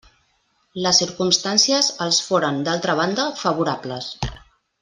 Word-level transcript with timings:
Les 0.85 1.01
circumstàncies 1.03 1.91
els 2.07 2.21
foren, 2.31 2.59
d'altra 2.71 2.99
banda, 3.03 3.31
favorables. 3.47 4.13